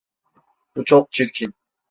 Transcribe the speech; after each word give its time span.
Bu 0.75 0.83
çok 0.85 1.11
çirkin. 1.11 1.53